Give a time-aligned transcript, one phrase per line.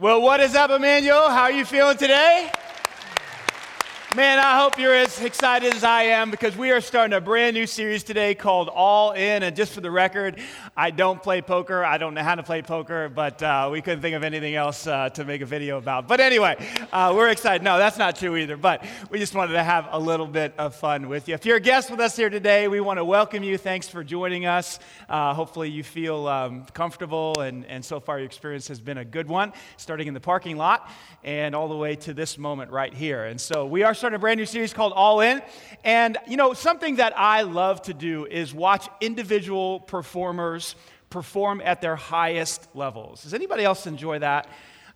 [0.00, 1.28] Well, what is up, Emmanuel?
[1.28, 2.52] How are you feeling today?
[4.16, 7.52] Man, I hope you're as excited as I am because we are starting a brand
[7.52, 9.42] new series today called All In.
[9.42, 10.40] And just for the record,
[10.74, 11.84] I don't play poker.
[11.84, 14.86] I don't know how to play poker, but uh, we couldn't think of anything else
[14.86, 16.08] uh, to make a video about.
[16.08, 16.56] But anyway,
[16.90, 17.62] uh, we're excited.
[17.62, 18.56] No, that's not true either.
[18.56, 21.34] But we just wanted to have a little bit of fun with you.
[21.34, 23.58] If you're a guest with us here today, we want to welcome you.
[23.58, 24.78] Thanks for joining us.
[25.06, 29.04] Uh, hopefully, you feel um, comfortable, and, and so far, your experience has been a
[29.04, 30.90] good one, starting in the parking lot
[31.24, 33.26] and all the way to this moment right here.
[33.26, 35.42] And so, we are starting a brand new series called All In.
[35.84, 40.74] And, you know, something that I love to do is watch individual performers
[41.10, 43.22] perform at their highest levels.
[43.22, 44.48] Does anybody else enjoy that?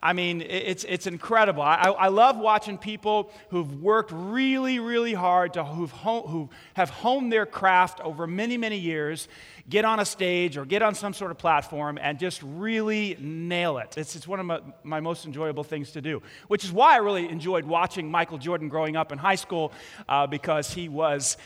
[0.03, 1.63] I mean, it's, it's incredible.
[1.63, 7.33] I, I love watching people who've worked really, really hard, to, who've who have honed
[7.33, 9.29] their craft over many, many years,
[9.69, 13.79] get on a stage or get on some sort of platform and just really nail
[13.79, 13.97] it.
[13.97, 16.97] It's, it's one of my, my most enjoyable things to do, which is why I
[16.97, 19.73] really enjoyed watching Michael Jordan growing up in high school
[20.09, 21.37] uh, because he was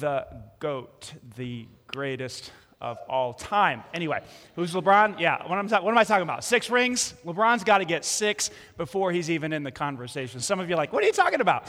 [0.00, 0.26] the
[0.58, 2.50] GOAT, the greatest
[2.86, 3.82] of all time.
[3.92, 4.20] Anyway,
[4.54, 5.18] who's LeBron?
[5.18, 6.44] Yeah, what am, what am I talking about?
[6.44, 7.14] Six rings?
[7.24, 10.38] LeBron's got to get six before he's even in the conversation.
[10.40, 11.64] Some of you are like, what are you talking about?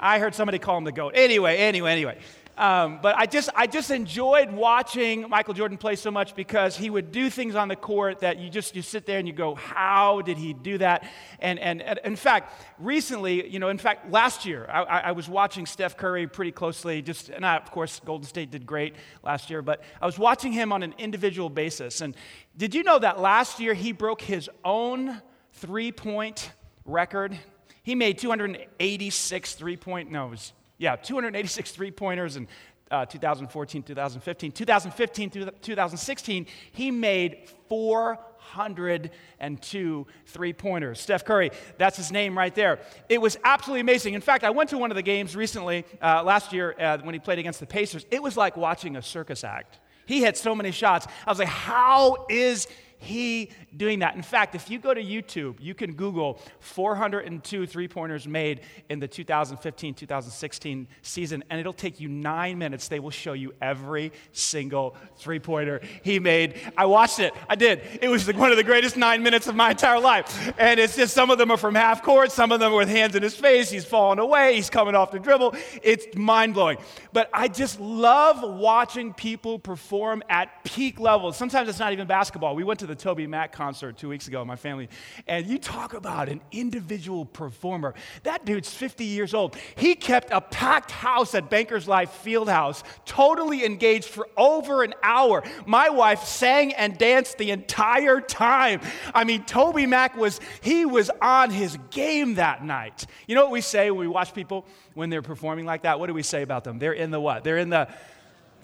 [0.00, 1.12] I heard somebody call him the GOAT.
[1.14, 2.18] Anyway, anyway, anyway.
[2.56, 6.90] Um, but I just, I just enjoyed watching Michael Jordan play so much because he
[6.90, 9.54] would do things on the court that you just you sit there and you go,
[9.54, 11.08] how did he do that?
[11.38, 15.30] And, and, and in fact, recently, you know, in fact, last year, I, I was
[15.30, 17.00] watching Steph Curry pretty closely.
[17.00, 20.52] Just, and I, of course, Golden State did great last year, but I was watching
[20.52, 22.02] him on an individual basis.
[22.02, 22.14] And
[22.58, 25.22] did you know that last year he broke his own
[25.54, 26.52] three-point
[26.84, 27.38] record?
[27.82, 30.10] He made 286 three-point.
[30.10, 32.48] No, it was yeah, 286 three pointers in
[32.92, 34.52] uh, 2014, 2015.
[34.52, 41.00] 2015 through 2016, he made 402 three pointers.
[41.00, 42.80] Steph Curry, that's his name right there.
[43.08, 44.12] It was absolutely amazing.
[44.14, 47.14] In fact, I went to one of the games recently, uh, last year, uh, when
[47.14, 48.04] he played against the Pacers.
[48.10, 49.78] It was like watching a circus act.
[50.04, 51.06] He had so many shots.
[51.26, 52.68] I was like, how is
[53.02, 54.14] he doing that.
[54.14, 59.00] In fact, if you go to YouTube, you can Google 402 three pointers made in
[59.00, 62.88] the 2015 2016 season, and it'll take you nine minutes.
[62.88, 66.54] They will show you every single three pointer he made.
[66.76, 67.34] I watched it.
[67.48, 67.82] I did.
[68.00, 70.52] It was one of the greatest nine minutes of my entire life.
[70.58, 72.88] And it's just some of them are from half court, some of them are with
[72.88, 73.70] hands in his face.
[73.70, 75.54] He's falling away, he's coming off the dribble.
[75.82, 76.78] It's mind blowing.
[77.12, 81.36] But I just love watching people perform at peak levels.
[81.36, 82.54] Sometimes it's not even basketball.
[82.54, 84.88] We went to the TobyMac concert two weeks ago, my family,
[85.26, 87.94] and you talk about an individual performer.
[88.22, 89.56] That dude's 50 years old.
[89.76, 95.42] He kept a packed house at Bankers Life Fieldhouse, totally engaged for over an hour.
[95.66, 98.80] My wife sang and danced the entire time.
[99.14, 103.06] I mean, TobyMac was, he was on his game that night.
[103.26, 105.98] You know what we say when we watch people when they're performing like that?
[105.98, 106.78] What do we say about them?
[106.78, 107.44] They're in the what?
[107.44, 107.88] They're in the,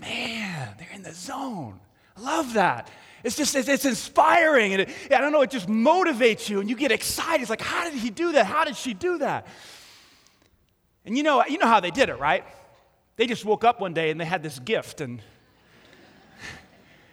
[0.00, 1.80] man, they're in the zone.
[2.18, 2.90] Love that.
[3.24, 4.72] It's just, it's, it's inspiring.
[4.72, 7.42] And it, I don't know, it just motivates you and you get excited.
[7.42, 8.46] It's like, how did he do that?
[8.46, 9.46] How did she do that?
[11.04, 12.44] And you know, you know how they did it, right?
[13.16, 15.20] They just woke up one day and they had this gift and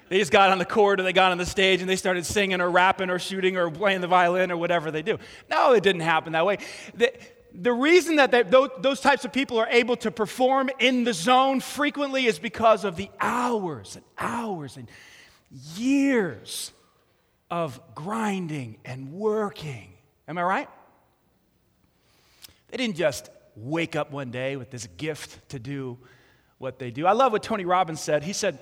[0.10, 2.26] they just got on the court or they got on the stage and they started
[2.26, 5.18] singing or rapping or shooting or playing the violin or whatever they do.
[5.50, 6.60] No, it didn't happen that way.
[6.94, 7.12] The,
[7.54, 11.14] the reason that they, those, those types of people are able to perform in the
[11.14, 14.90] zone frequently is because of the hours and hours and
[15.50, 16.72] years
[17.50, 19.94] of grinding and working.
[20.28, 20.70] Am I right?
[22.70, 25.98] They didn't just wake up one day with this gift to do
[26.58, 27.06] what they do.
[27.06, 28.24] I love what Tony Robbins said.
[28.24, 28.60] He said,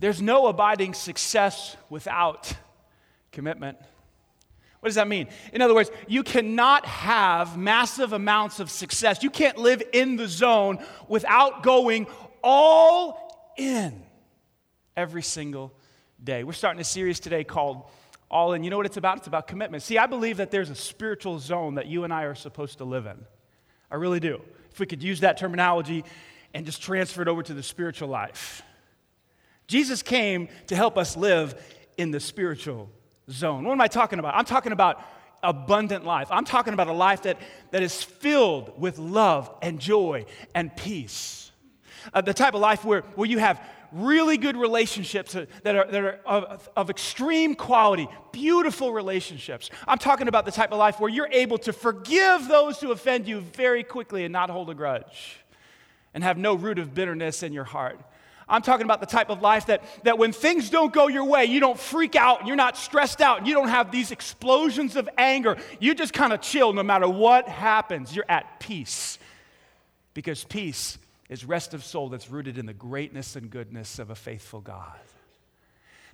[0.00, 2.52] There's no abiding success without
[3.32, 3.78] commitment.
[4.80, 5.28] What does that mean?
[5.52, 9.22] In other words, you cannot have massive amounts of success.
[9.22, 12.06] You can't live in the zone without going
[12.42, 14.02] all in
[14.94, 15.72] every single
[16.24, 16.42] day.
[16.42, 17.82] We're starting a series today called
[18.30, 18.64] All In.
[18.64, 19.18] You know what it's about?
[19.18, 19.82] It's about commitment.
[19.82, 22.84] See, I believe that there's a spiritual zone that you and I are supposed to
[22.84, 23.26] live in.
[23.90, 24.40] I really do.
[24.72, 26.02] If we could use that terminology
[26.54, 28.62] and just transfer it over to the spiritual life.
[29.66, 31.62] Jesus came to help us live
[31.98, 32.90] in the spiritual
[33.30, 33.64] zone.
[33.64, 34.34] What am I talking about?
[34.34, 35.04] I'm talking about
[35.42, 36.28] abundant life.
[36.30, 37.38] I'm talking about a life that,
[37.70, 41.50] that is filled with love and joy and peace.
[42.12, 43.60] Uh, the type of life where, where you have
[43.94, 49.70] really good relationships that are, that are of, of extreme quality, beautiful relationships.
[49.86, 53.28] I'm talking about the type of life where you're able to forgive those who offend
[53.28, 55.38] you very quickly and not hold a grudge
[56.12, 58.00] and have no root of bitterness in your heart.
[58.48, 61.46] I'm talking about the type of life that, that when things don't go your way,
[61.46, 64.96] you don't freak out, and you're not stressed out, and you don't have these explosions
[64.96, 65.56] of anger.
[65.80, 68.14] You just kind of chill no matter what happens.
[68.14, 69.18] You're at peace.
[70.12, 74.14] Because peace is rest of soul that's rooted in the greatness and goodness of a
[74.14, 74.98] faithful God.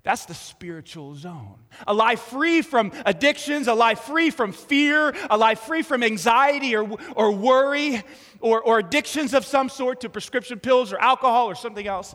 [0.02, 1.58] That's the spiritual zone.
[1.86, 6.74] A life free from addictions, a life free from fear, a life free from anxiety
[6.74, 8.02] or, or worry
[8.40, 12.14] or, or addictions of some sort to prescription pills or alcohol or something else.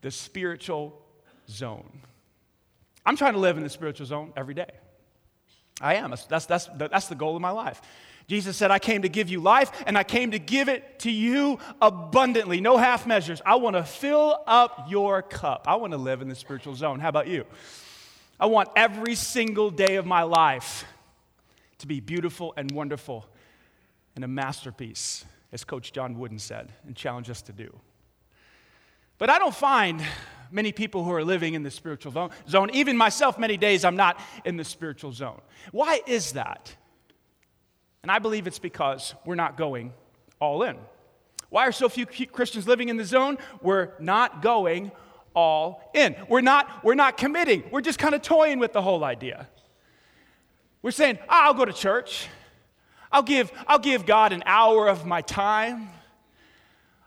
[0.00, 1.00] The spiritual
[1.48, 2.00] zone.
[3.06, 4.70] I'm trying to live in the spiritual zone every day.
[5.80, 6.10] I am.
[6.10, 7.80] That's, that's, that's the goal of my life.
[8.30, 11.10] Jesus said, I came to give you life and I came to give it to
[11.10, 13.42] you abundantly, no half measures.
[13.44, 15.64] I want to fill up your cup.
[15.66, 17.00] I want to live in the spiritual zone.
[17.00, 17.44] How about you?
[18.38, 20.84] I want every single day of my life
[21.78, 23.26] to be beautiful and wonderful
[24.14, 27.76] and a masterpiece, as Coach John Wooden said and challenged us to do.
[29.18, 30.00] But I don't find
[30.52, 32.70] many people who are living in the spiritual zone.
[32.74, 35.40] Even myself, many days I'm not in the spiritual zone.
[35.72, 36.76] Why is that?
[38.02, 39.92] And I believe it's because we're not going
[40.40, 40.76] all in.
[41.50, 43.36] Why are so few Christians living in the zone?
[43.60, 44.92] We're not going
[45.34, 46.16] all in.
[46.28, 47.64] We're not, we're not committing.
[47.70, 49.48] We're just kind of toying with the whole idea.
[50.82, 52.28] We're saying, oh, I'll go to church.
[53.12, 55.90] I'll give, I'll give God an hour of my time.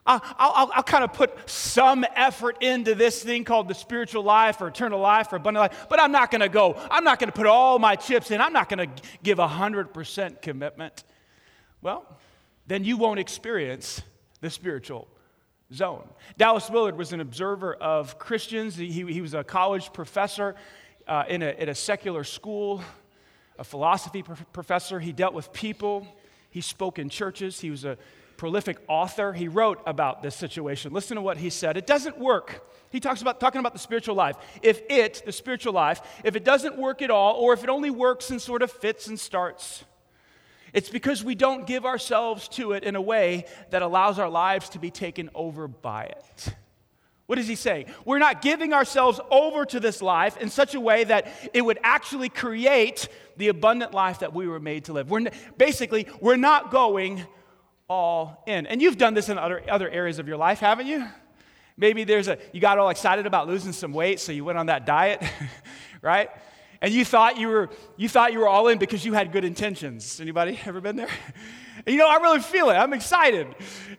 [0.06, 4.60] I'll, I'll, I'll, kind of put some effort into this thing called the spiritual life
[4.60, 6.76] or eternal life or abundant life, but I'm not going to go.
[6.92, 8.42] I'm not going to put all my chips in.
[8.42, 11.06] I'm not going to give 100% commitment.
[11.82, 12.06] Well,
[12.68, 14.02] then you won't experience
[14.42, 15.08] the spiritual
[15.74, 16.08] zone.
[16.38, 18.76] Dallas Willard was an observer of Christians.
[18.76, 20.56] He, he was a college professor
[21.08, 22.82] uh, in, a, in a secular school,
[23.58, 25.00] a philosophy professor.
[25.00, 26.08] He dealt with people,
[26.50, 27.98] he spoke in churches, he was a
[28.44, 29.32] prolific author.
[29.32, 30.92] He wrote about this situation.
[30.92, 31.78] Listen to what he said.
[31.78, 32.70] It doesn't work.
[32.90, 34.36] He talks about talking about the spiritual life.
[34.62, 37.90] If it, the spiritual life, if it doesn't work at all, or if it only
[37.90, 39.86] works and sort of fits and starts,
[40.74, 44.68] it's because we don't give ourselves to it in a way that allows our lives
[44.72, 46.54] to be taken over by it.
[47.28, 47.86] What is he saying?
[48.04, 51.80] We're not giving ourselves over to this life in such a way that it would
[51.82, 53.08] actually create
[53.38, 55.10] the abundant life that we were made to live.
[55.10, 57.26] We're basically, we're not going
[57.94, 58.66] all in.
[58.66, 61.06] And you've done this in other, other areas of your life, haven't you?
[61.78, 64.66] Maybe there's a, you got all excited about losing some weight, so you went on
[64.66, 65.24] that diet,
[66.02, 66.30] right?
[66.82, 69.46] And you thought you were, you thought you were all in because you had good
[69.46, 70.20] intentions.
[70.20, 71.08] Anybody ever been there?
[71.78, 72.74] And you know, I really feel it.
[72.74, 73.48] I'm excited.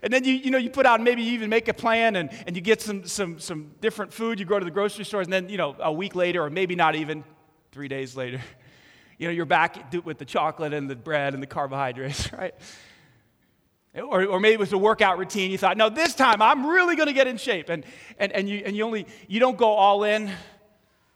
[0.03, 2.31] And then you, you know, you put out, maybe you even make a plan and,
[2.47, 4.39] and you get some, some, some different food.
[4.39, 6.75] You go to the grocery stores, and then, you know, a week later, or maybe
[6.75, 7.25] not even
[7.73, 8.41] three days later,
[9.19, 12.55] you know, you're back with the chocolate and the bread and the carbohydrates, right?
[13.97, 15.53] Or, or maybe it was a workout routine.
[15.53, 17.69] You thought, no, this time I'm really going to get in shape.
[17.69, 17.85] And,
[18.19, 20.31] and, and, you, and you only, you don't go all in.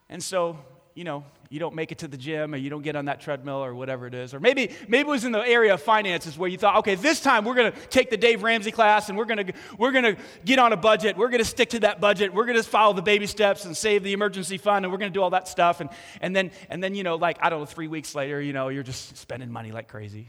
[0.09, 0.59] And so,
[0.95, 3.21] you know, you don't make it to the gym or you don't get on that
[3.21, 4.33] treadmill or whatever it is.
[4.33, 7.21] Or maybe, maybe it was in the area of finances where you thought, okay, this
[7.21, 10.15] time we're going to take the Dave Ramsey class and we're going to, we're going
[10.15, 11.17] to get on a budget.
[11.17, 12.33] We're going to stick to that budget.
[12.33, 15.11] We're going to follow the baby steps and save the emergency fund and we're going
[15.11, 15.81] to do all that stuff.
[15.81, 15.91] And,
[16.21, 18.69] and, then, and then, you know, like, I don't know, three weeks later, you know,
[18.69, 20.29] you're just spending money like crazy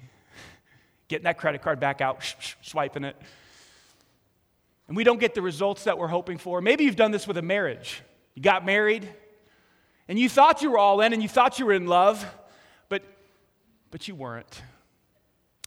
[1.10, 2.24] getting that credit card back out,
[2.62, 3.18] swiping it.
[4.88, 6.62] And we don't get the results that we're hoping for.
[6.62, 8.02] Maybe you've done this with a marriage.
[8.36, 9.08] You got married,
[10.08, 12.26] and you thought you were all in, and you thought you were in love,
[12.88, 13.04] but,
[13.92, 14.62] but you weren't.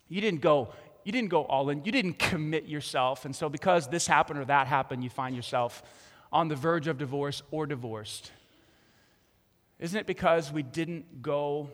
[0.09, 0.73] You didn't go.
[1.05, 1.85] You didn't go all in.
[1.85, 3.25] You didn't commit yourself.
[3.25, 5.83] And so, because this happened or that happened, you find yourself
[6.33, 8.31] on the verge of divorce or divorced.
[9.79, 11.71] Isn't it because we didn't go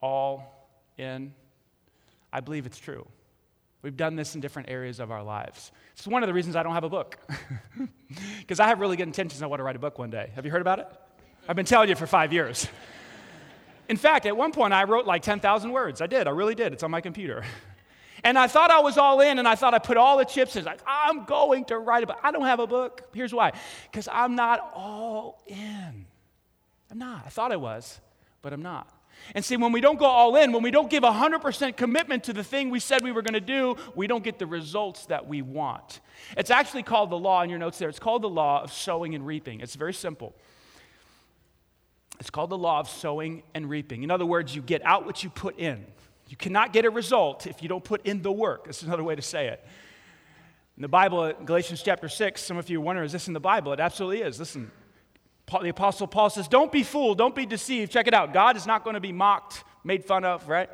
[0.00, 1.34] all in?
[2.34, 3.06] I believe it's true.
[3.80, 5.70] We've done this in different areas of our lives.
[5.92, 7.16] It's one of the reasons I don't have a book.
[8.40, 9.42] Because I have really good intentions.
[9.42, 10.30] I want to write a book one day.
[10.36, 10.86] Have you heard about it?
[11.48, 12.68] I've been telling you for five years.
[13.88, 16.00] In fact, at one point, I wrote like 10,000 words.
[16.00, 16.28] I did.
[16.28, 16.72] I really did.
[16.72, 17.44] It's on my computer.
[18.22, 20.54] And I thought I was all in, and I thought I put all the chips
[20.54, 20.64] in.
[20.64, 22.18] Like, I'm going to write a book.
[22.22, 23.02] I don't have a book.
[23.12, 23.52] Here's why
[23.90, 26.06] because I'm not all in.
[26.90, 27.24] I'm not.
[27.26, 28.00] I thought I was,
[28.42, 28.88] but I'm not.
[29.34, 32.32] And see, when we don't go all in, when we don't give 100% commitment to
[32.32, 35.26] the thing we said we were going to do, we don't get the results that
[35.26, 36.00] we want.
[36.36, 37.88] It's actually called the law in your notes there.
[37.88, 39.60] It's called the law of sowing and reaping.
[39.60, 40.34] It's very simple.
[42.20, 44.02] It's called the law of sowing and reaping.
[44.02, 45.84] In other words, you get out what you put in.
[46.28, 48.66] You cannot get a result if you don't put in the work.
[48.66, 49.64] That's another way to say it.
[50.76, 53.72] In the Bible, Galatians chapter 6, some of you wonder, is this in the Bible?
[53.72, 54.38] It absolutely is.
[54.38, 54.70] Listen,
[55.46, 57.92] the Apostle Paul says, Don't be fooled, don't be deceived.
[57.92, 58.32] Check it out.
[58.32, 60.70] God is not going to be mocked, made fun of, right?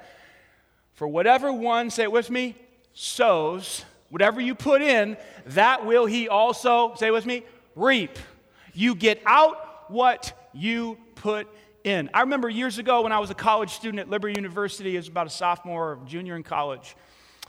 [0.95, 2.57] For whatever one, say it with me,
[2.93, 8.19] sows, whatever you put in, that will he also, say with me, reap.
[8.75, 11.49] You get out what you put
[11.85, 12.11] in.
[12.13, 15.27] I remember years ago when I was a college student at Liberty University, as about
[15.27, 16.97] a sophomore or junior in college.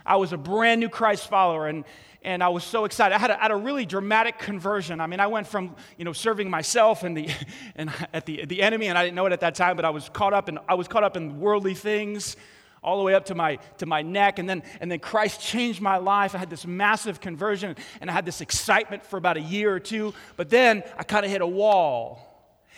[0.06, 1.86] I was a brand new Christ follower, and,
[2.24, 3.16] and I was so excited.
[3.16, 5.01] I had, a, had a really dramatic conversion.
[5.01, 7.30] I mean, I went from you know serving myself and the
[7.75, 9.90] and at the the enemy, and I didn't know it at that time, but I
[9.90, 12.36] was caught up in I was caught up in worldly things
[12.84, 15.82] all the way up to my to my neck and then and then Christ changed
[15.82, 16.36] my life.
[16.36, 19.80] I had this massive conversion and I had this excitement for about a year or
[19.80, 22.28] two, but then I kind of hit a wall.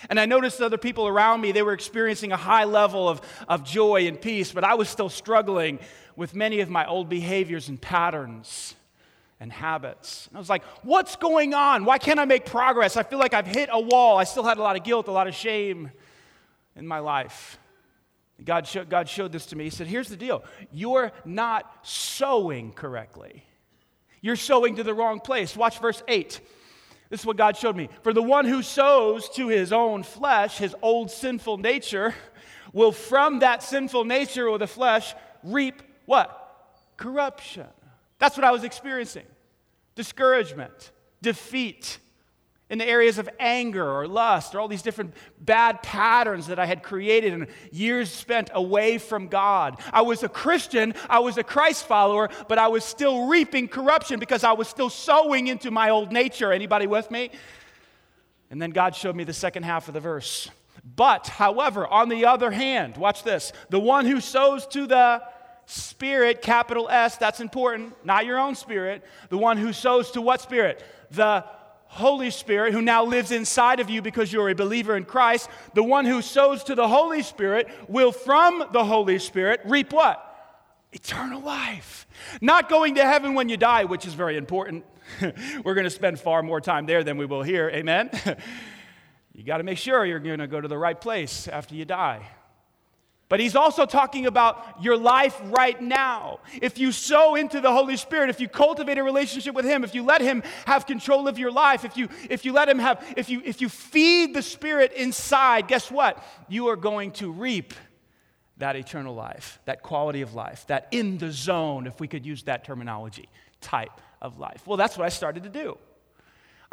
[0.09, 3.63] And I noticed other people around me, they were experiencing a high level of, of
[3.63, 5.79] joy and peace, but I was still struggling
[6.17, 8.75] with many of my old behaviors and patterns
[9.43, 10.27] and habits.
[10.27, 11.83] And I was like, what's going on?
[11.83, 12.95] Why can't I make progress?
[12.95, 14.17] I feel like I've hit a wall.
[14.17, 15.91] I still had a lot of guilt, a lot of shame
[16.77, 17.59] in my life.
[18.43, 19.65] God, God showed this to me.
[19.65, 23.43] He said, Here's the deal you're not sowing correctly,
[24.21, 25.57] you're sowing to the wrong place.
[25.57, 26.39] Watch verse 8.
[27.09, 27.89] This is what God showed me.
[28.01, 32.15] For the one who sows to his own flesh, his old sinful nature,
[32.71, 36.39] will from that sinful nature or the flesh reap what?
[36.95, 37.67] Corruption.
[38.19, 39.25] That's what I was experiencing
[39.95, 41.99] discouragement, defeat,
[42.73, 46.65] in the areas of anger or lust or all these different bad patterns that I
[46.65, 49.79] had created in years spent away from God.
[49.91, 54.19] I was a Christian, I was a Christ follower, but I was still reaping corruption
[54.19, 56.51] because I was still sowing into my old nature.
[56.51, 57.29] Anybody with me?
[58.49, 60.49] And then God showed me the second half of the verse.
[60.95, 65.21] But, however, on the other hand, watch this the one who sows to the
[65.65, 69.03] Spirit, capital S, that's important, not your own spirit.
[69.29, 70.83] The one who sows to what spirit?
[71.11, 71.45] The
[71.93, 75.83] Holy Spirit, who now lives inside of you because you're a believer in Christ, the
[75.83, 80.29] one who sows to the Holy Spirit will from the Holy Spirit reap what?
[80.91, 82.07] Eternal life.
[82.41, 84.85] Not going to heaven when you die, which is very important.
[85.63, 87.69] We're going to spend far more time there than we will here.
[87.69, 88.09] Amen?
[89.33, 91.85] you got to make sure you're going to go to the right place after you
[91.85, 92.27] die.
[93.33, 96.37] But he's also talking about your life right now.
[96.61, 99.95] If you sow into the Holy Spirit, if you cultivate a relationship with him, if
[99.95, 103.03] you let him have control of your life, if you if you let him have
[103.17, 106.23] if you if you feed the Spirit inside, guess what?
[106.47, 107.73] You are going to reap
[108.57, 112.43] that eternal life, that quality of life, that in the zone, if we could use
[112.43, 113.29] that terminology,
[113.61, 114.61] type of life.
[114.67, 115.79] Well, that's what I started to do.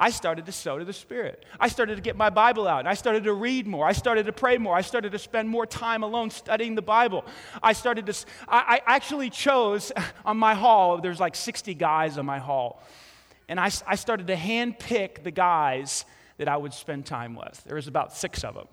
[0.01, 1.45] I started to sow to the Spirit.
[1.61, 3.87] I started to get my Bible out and I started to read more.
[3.87, 4.75] I started to pray more.
[4.75, 7.27] I started to spend more time alone studying the Bible.
[7.63, 8.15] I started to,
[8.49, 9.93] I, I actually chose
[10.25, 12.83] on my hall, there's like 60 guys on my hall.
[13.47, 16.07] And I, I started to handpick the guys
[16.39, 17.63] that I would spend time with.
[17.65, 18.69] There was about six of them.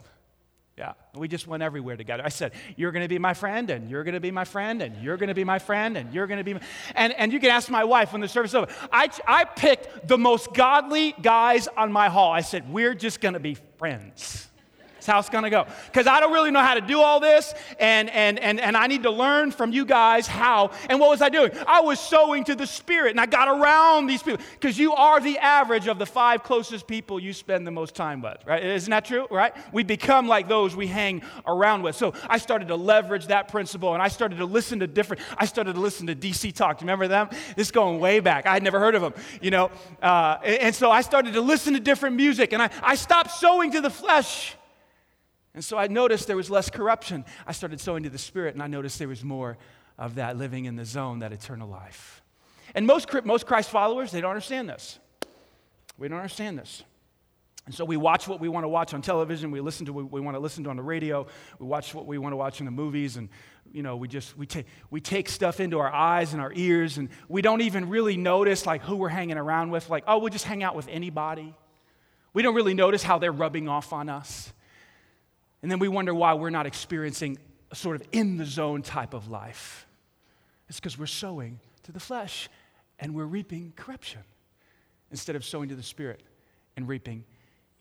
[0.77, 2.24] Yeah, we just went everywhere together.
[2.24, 4.84] I said, You're going to be my friend, and you're going to be my friend,
[4.84, 6.62] and you're going to be my friend, and you're going to be my...
[6.93, 8.72] And, and you can ask my wife when the service is over.
[8.91, 12.31] I, I picked the most godly guys on my hall.
[12.31, 14.47] I said, We're just going to be friends
[15.06, 15.68] how it's to go.
[15.86, 18.88] Because I don't really know how to do all this, and, and, and, and I
[18.88, 20.72] need to learn from you guys how.
[20.89, 21.51] And what was I doing?
[21.68, 24.44] I was sowing to the Spirit, and I got around these people.
[24.54, 28.22] Because you are the average of the five closest people you spend the most time
[28.22, 28.63] with, right?
[28.63, 29.54] Isn't that true, right?
[29.72, 31.96] We become like those we hang around with.
[31.96, 35.46] So I started to leverage that principle, and I started to listen to different, I
[35.46, 36.80] started to listen to DC Talk.
[36.80, 37.30] Do you remember them?
[37.56, 38.46] This is going way back.
[38.46, 39.72] I had never heard of them, you know?
[40.01, 43.32] Uh, and, and so I started to listen to different music, and I, I stopped
[43.32, 44.57] sowing to the flesh
[45.58, 47.26] and so I noticed there was less corruption.
[47.48, 49.58] I started sowing to the Spirit, and I noticed there was more
[49.98, 52.22] of that living in the zone, that eternal life.
[52.76, 55.00] And most, most Christ followers, they don't understand this.
[55.98, 56.84] We don't understand this.
[57.66, 59.50] And so we watch what we want to watch on television.
[59.50, 61.26] We listen to what we want to listen to on the radio.
[61.58, 63.18] We watch what we want to watch in the movies.
[63.18, 63.28] And,
[63.74, 67.00] you know, we just, we, take we take stuff into our eyes and our ears.
[67.00, 69.90] And we don't even really notice, like, who we're hanging around with.
[69.90, 71.56] Like, oh, we'll just hang out with anybody.
[72.32, 74.54] We don't really notice how they're rubbing off on us.
[75.68, 77.38] And then we wonder why we're not experiencing
[77.72, 79.86] a sort of in the zone type of life.
[80.70, 82.48] It's because we're sowing to the flesh
[83.02, 84.22] and we're reaping corruption
[85.12, 86.24] instead of sowing to the spirit
[86.78, 87.26] and reaping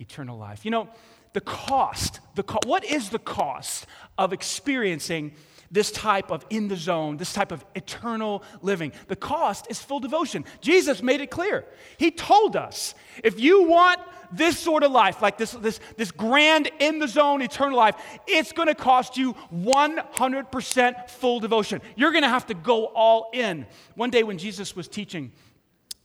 [0.00, 0.64] eternal life.
[0.64, 0.88] You know,
[1.33, 3.87] the cost, the co- what is the cost
[4.19, 5.37] of experiencing
[5.71, 8.90] this type of in the zone, this type of eternal living?
[9.07, 10.45] The cost is full devotion.
[10.61, 11.64] Jesus made it clear.
[11.99, 13.95] He told us if you want
[14.33, 18.52] this sort of life, like this, this, this grand in the zone eternal life, it's
[18.52, 21.80] going to cost you 100% full devotion.
[21.97, 23.66] You're going to have to go all in.
[23.95, 25.33] One day when Jesus was teaching,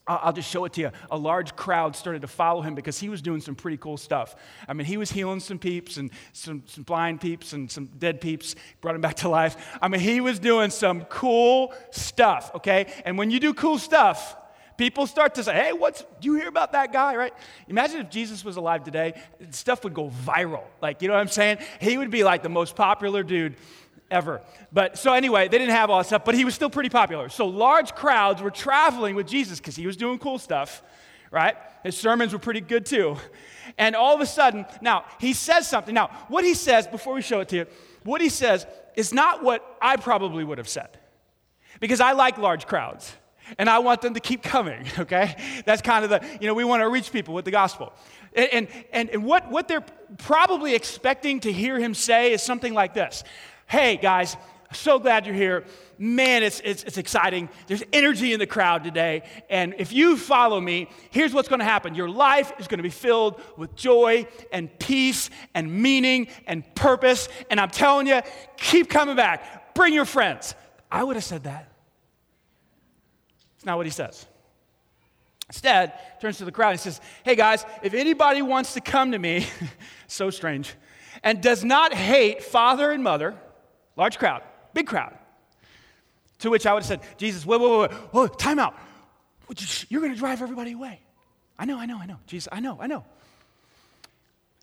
[0.08, 0.92] I'll just show it to you.
[1.12, 4.36] A large crowd started to follow him because he was doing some pretty cool stuff.
[4.68, 8.20] I mean, he was healing some peeps and some, some blind peeps and some dead
[8.20, 9.78] peeps, brought them back to life.
[9.82, 12.92] I mean, he was doing some cool stuff, okay?
[13.06, 14.36] And when you do cool stuff,
[14.78, 17.34] People start to say, hey, what's, do you hear about that guy, right?
[17.68, 19.14] Imagine if Jesus was alive today,
[19.52, 20.64] stuff would go viral.
[20.82, 21.60] Like, you know what I'm saying?
[21.80, 23.56] He would be like the most popular dude
[24.10, 24.42] ever.
[24.72, 27.30] But so anyway, they didn't have all that stuff, but he was still pretty popular.
[27.30, 30.84] So large crowds were traveling with Jesus because he was doing cool stuff,
[31.32, 31.56] right?
[31.84, 33.18] His sermons were pretty good too.
[33.78, 35.96] And all of a sudden, now he says something.
[35.96, 37.66] Now, what he says, before we show it to you,
[38.04, 40.98] what he says is not what I probably would have said
[41.80, 43.14] because I like large crowds
[43.58, 45.36] and I want them to keep coming, okay?
[45.66, 47.94] That's kind of the, you know, we want to reach people with the gospel.
[48.34, 49.86] And, and, and what, what they're
[50.18, 53.24] probably expecting to hear him say is something like this
[53.68, 54.36] Hey, guys,
[54.74, 55.66] so glad you're here.
[55.98, 57.50] Man, it's, it's, it's exciting.
[57.68, 59.24] There's energy in the crowd today.
[59.50, 62.84] And if you follow me, here's what's going to happen your life is going to
[62.84, 67.30] be filled with joy and peace and meaning and purpose.
[67.50, 68.22] And I'm telling you,
[68.58, 69.74] keep coming back.
[69.76, 70.56] Bring your friends.
[70.92, 71.71] I would have said that.
[73.62, 74.26] It's not what he says.
[75.48, 79.20] Instead, turns to the crowd and says, Hey guys, if anybody wants to come to
[79.20, 79.46] me,
[80.08, 80.74] so strange,
[81.22, 83.36] and does not hate father and mother,
[83.96, 84.42] large crowd,
[84.74, 85.16] big crowd,
[86.40, 88.74] to which I would have said, Jesus, wait, wait, wait, wait, time out.
[89.90, 91.00] You're going to drive everybody away.
[91.60, 92.18] I know, I know, I know.
[92.26, 93.06] Jesus, I know, I know.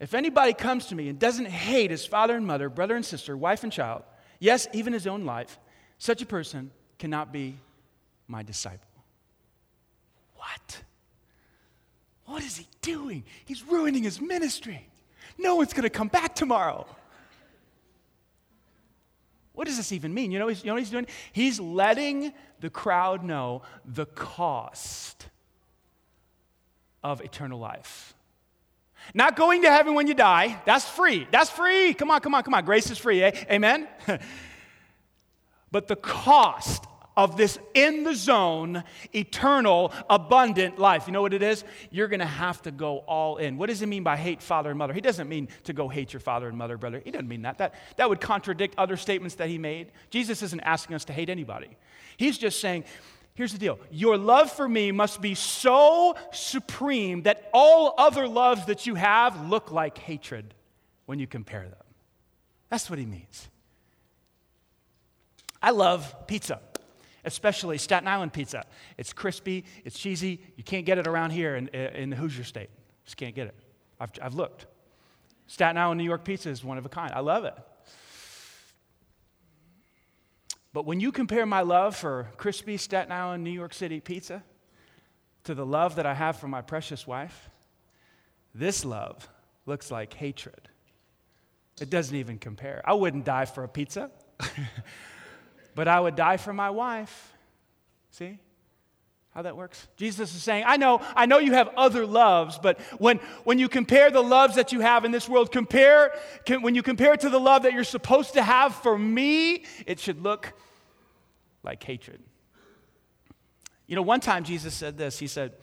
[0.01, 3.37] If anybody comes to me and doesn't hate his father and mother, brother and sister,
[3.37, 4.03] wife and child,
[4.39, 5.57] yes, even his own life,
[5.99, 7.55] such a person cannot be
[8.27, 8.88] my disciple.
[10.39, 10.83] What?
[12.25, 13.25] What is he doing?
[13.45, 14.87] He's ruining his ministry.
[15.37, 16.87] No one's going to come back tomorrow.
[19.51, 20.31] What does this even mean?
[20.31, 21.07] You know, you know what he's doing?
[21.33, 22.31] He's letting
[22.61, 25.27] the crowd know the cost
[27.03, 28.13] of eternal life.
[29.13, 31.27] Not going to heaven when you die, that's free.
[31.31, 31.93] That's free.
[31.93, 32.63] Come on, come on, come on.
[32.63, 33.31] Grace is free, eh?
[33.51, 33.87] Amen?
[35.71, 36.85] but the cost
[37.19, 38.81] of this in the zone,
[39.13, 41.05] eternal, abundant life.
[41.05, 41.65] You know what it is?
[41.91, 43.57] You're going to have to go all in.
[43.57, 44.93] What does it mean by hate father and mother?
[44.93, 47.01] He doesn't mean to go hate your father and mother, brother.
[47.03, 47.57] He doesn't mean that.
[47.57, 49.91] That, that would contradict other statements that he made.
[50.11, 51.75] Jesus isn't asking us to hate anybody.
[52.15, 52.85] He's just saying,
[53.33, 58.65] here's the deal your love for me must be so supreme that all other loves
[58.67, 60.53] that you have look like hatred
[61.05, 61.83] when you compare them.
[62.69, 63.49] That's what he means.
[65.61, 66.61] I love pizza
[67.25, 68.65] especially Staten Island pizza.
[68.97, 70.41] It's crispy, it's cheesy.
[70.55, 72.69] You can't get it around here in, in the Hoosier state.
[73.05, 73.55] Just can't get it.
[73.99, 74.65] I've, I've looked.
[75.47, 77.11] Staten Island, New York pizza is one of a kind.
[77.13, 77.55] I love it.
[80.71, 84.43] But when you compare my love for crispy Staten Island, New York City pizza
[85.45, 87.49] to the love that I have for my precious wife,
[88.53, 89.27] this love
[89.65, 90.69] looks like hatred.
[91.81, 92.81] It doesn't even compare.
[92.85, 94.11] I wouldn't die for a pizza.
[95.79, 97.33] but I would die for my wife.
[98.11, 98.37] See
[99.29, 99.87] how that works?
[99.95, 103.69] Jesus is saying, I know, I know you have other loves, but when, when you
[103.69, 106.11] compare the loves that you have in this world, compare,
[106.43, 109.63] can, when you compare it to the love that you're supposed to have for me,
[109.85, 110.51] it should look
[111.63, 112.19] like hatred.
[113.87, 115.53] You know, one time Jesus said this He said,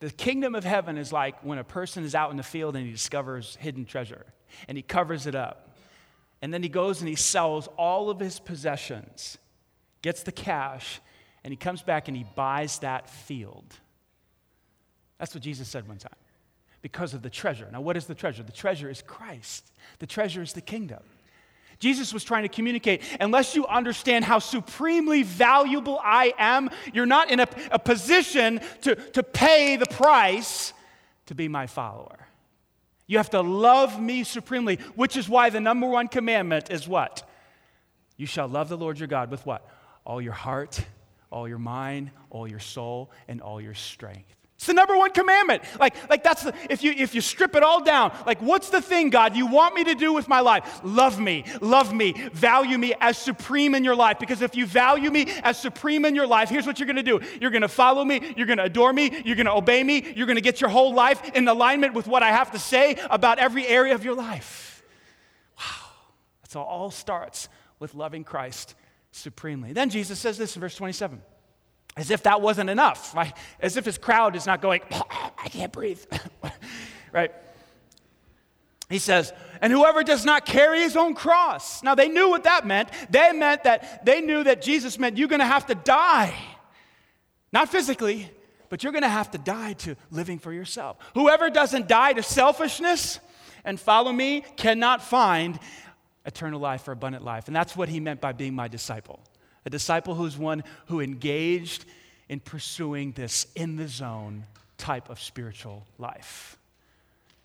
[0.00, 2.86] The kingdom of heaven is like when a person is out in the field and
[2.86, 4.24] he discovers hidden treasure
[4.66, 5.63] and he covers it up
[6.44, 9.38] and then he goes and he sells all of his possessions,
[10.02, 11.00] gets the cash,
[11.42, 13.64] and he comes back and he buys that field.
[15.18, 16.12] That's what Jesus said one time.
[16.82, 17.66] Because of the treasure.
[17.72, 18.42] Now, what is the treasure?
[18.42, 21.02] The treasure is Christ, the treasure is the kingdom.
[21.78, 27.30] Jesus was trying to communicate unless you understand how supremely valuable I am, you're not
[27.30, 30.74] in a, a position to, to pay the price
[31.24, 32.23] to be my follower.
[33.06, 37.28] You have to love me supremely, which is why the number one commandment is what?
[38.16, 39.68] You shall love the Lord your God with what?
[40.06, 40.80] All your heart,
[41.30, 44.43] all your mind, all your soul, and all your strength.
[44.64, 45.62] It's the number one commandment.
[45.78, 48.80] Like, like that's the, if you if you strip it all down, like what's the
[48.80, 50.80] thing, God, you want me to do with my life?
[50.82, 54.18] Love me, love me, value me as supreme in your life.
[54.18, 57.20] Because if you value me as supreme in your life, here's what you're gonna do.
[57.42, 60.62] You're gonna follow me, you're gonna adore me, you're gonna obey me, you're gonna get
[60.62, 64.02] your whole life in alignment with what I have to say about every area of
[64.02, 64.82] your life.
[65.58, 65.90] Wow.
[66.40, 67.50] That's all, all starts
[67.80, 68.76] with loving Christ
[69.10, 69.74] supremely.
[69.74, 71.20] Then Jesus says this in verse 27.
[71.96, 73.32] As if that wasn't enough, right?
[73.60, 76.04] As if his crowd is not going, I can't breathe,
[77.12, 77.32] right?
[78.90, 81.82] He says, and whoever does not carry his own cross.
[81.82, 82.90] Now they knew what that meant.
[83.10, 86.34] They meant that they knew that Jesus meant you're going to have to die.
[87.52, 88.30] Not physically,
[88.68, 90.96] but you're going to have to die to living for yourself.
[91.14, 93.20] Whoever doesn't die to selfishness
[93.64, 95.58] and follow me cannot find
[96.26, 97.46] eternal life or abundant life.
[97.46, 99.20] And that's what he meant by being my disciple.
[99.64, 101.84] A disciple who's one who engaged
[102.28, 104.44] in pursuing this in the zone
[104.78, 106.58] type of spiritual life.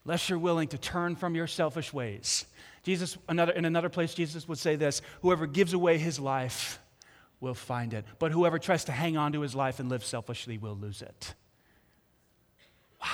[0.05, 2.45] Unless you're willing to turn from your selfish ways.
[2.83, 6.79] Jesus, another, in another place, Jesus would say this whoever gives away his life
[7.39, 10.57] will find it, but whoever tries to hang on to his life and live selfishly
[10.57, 11.33] will lose it.
[13.01, 13.07] Wow.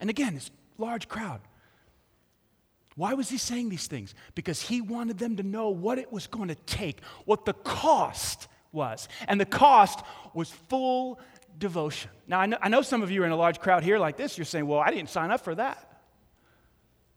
[0.00, 1.40] And again, this large crowd.
[2.96, 4.14] Why was he saying these things?
[4.34, 8.48] Because he wanted them to know what it was going to take, what the cost
[8.72, 9.06] was.
[9.28, 10.00] And the cost
[10.32, 11.20] was full
[11.58, 12.10] devotion.
[12.26, 14.16] Now, I know, I know, some of you are in a large crowd here like
[14.16, 14.38] this.
[14.38, 15.92] You're saying, well, I didn't sign up for that.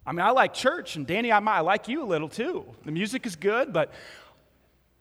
[0.05, 2.65] I mean, I like church, and Danny, I, might, I like you a little too.
[2.83, 3.93] The music is good, but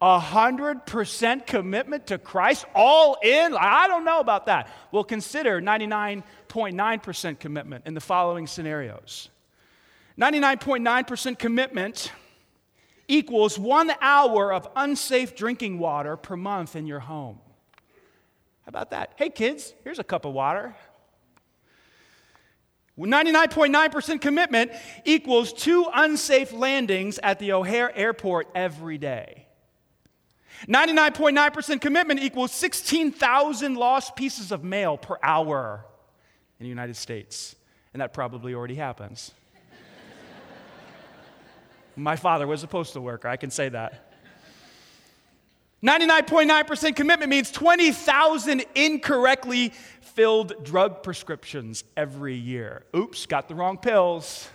[0.01, 3.57] 100% commitment to Christ, all in?
[3.59, 4.71] I don't know about that.
[4.93, 9.31] Well, consider 99.9% commitment in the following scenarios
[10.19, 12.13] 99.9% commitment
[13.07, 17.39] equals one hour of unsafe drinking water per month in your home.
[18.65, 19.13] How about that?
[19.17, 20.75] Hey, kids, here's a cup of water.
[22.99, 24.73] 99.9% commitment
[25.05, 29.47] equals two unsafe landings at the O'Hare Airport every day.
[30.67, 35.87] 99.9% commitment equals 16,000 lost pieces of mail per hour
[36.59, 37.55] in the United States.
[37.95, 39.31] And that probably already happens.
[41.99, 44.13] My father was a postal worker, I can say that.
[45.83, 52.85] 99.9% commitment means 20,000 incorrectly filled drug prescriptions every year.
[52.97, 54.49] Oops, got the wrong pills.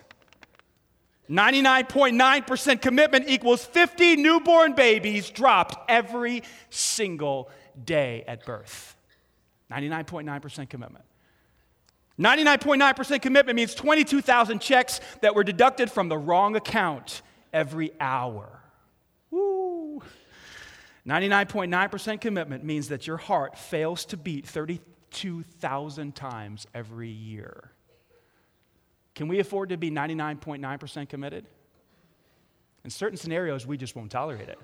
[1.30, 7.50] 99.9% commitment equals 50 newborn babies dropped every single
[7.84, 8.96] day at birth.
[9.72, 11.06] 99.9% commitment.
[12.20, 17.22] 99.9% commitment means 22,000 checks that were deducted from the wrong account
[17.54, 18.60] every hour.
[19.32, 20.02] Woo!
[21.08, 27.72] 99.9% commitment means that your heart fails to beat 32,000 times every year.
[29.16, 31.46] Can we afford to be 99.9% committed?
[32.84, 34.60] In certain scenarios, we just won't tolerate it.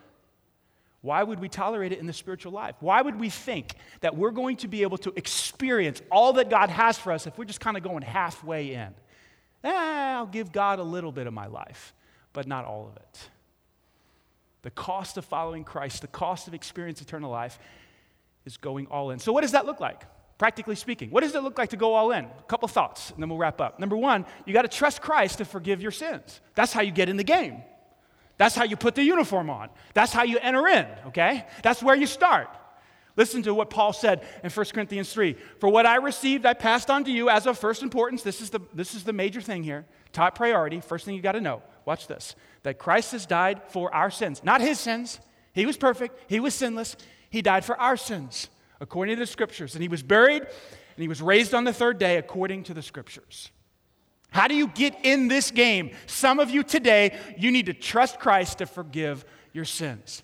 [1.02, 2.76] Why would we tolerate it in the spiritual life?
[2.82, 6.70] Why would we think that we're going to be able to experience all that God
[6.70, 8.94] has for us if we're just kind of going halfway in?
[9.64, 11.94] Eh, I'll give God a little bit of my life
[12.40, 13.30] but not all of it.
[14.62, 17.60] The cost of following Christ, the cost of experiencing eternal life,
[18.46, 19.20] is going all in.
[19.20, 20.04] So, what does that look like?
[20.38, 22.24] Practically speaking, what does it look like to go all in?
[22.24, 23.78] A couple thoughts, and then we'll wrap up.
[23.78, 26.40] Number one, you got to trust Christ to forgive your sins.
[26.56, 27.62] That's how you get in the game.
[28.38, 29.68] That's how you put the uniform on.
[29.94, 31.46] That's how you enter in, okay?
[31.62, 32.48] That's where you start.
[33.18, 35.36] Listen to what Paul said in 1 Corinthians 3.
[35.60, 38.24] For what I received, I passed on to you as of first importance.
[38.24, 39.86] This is the, this is the major thing here.
[40.14, 40.80] Top priority.
[40.80, 41.62] First thing you got to know.
[41.90, 42.36] Watch this.
[42.62, 44.44] That Christ has died for our sins.
[44.44, 45.20] Not his sins.
[45.54, 46.20] He was perfect.
[46.30, 46.96] He was sinless.
[47.32, 48.48] He died for our sins,
[48.80, 49.74] according to the scriptures.
[49.74, 52.84] And he was buried and he was raised on the third day, according to the
[52.84, 53.50] scriptures.
[54.30, 55.90] How do you get in this game?
[56.06, 60.22] Some of you today, you need to trust Christ to forgive your sins.